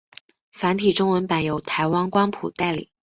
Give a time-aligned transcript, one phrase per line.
[0.51, 2.89] 繁体中文版由台湾光谱代理。